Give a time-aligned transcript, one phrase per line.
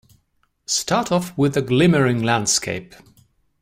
[0.65, 2.95] Start off with the glimmering landscape.